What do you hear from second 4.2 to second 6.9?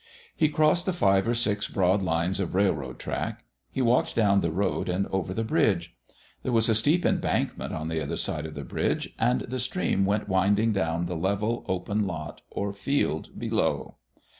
the road and over the bridge. There was a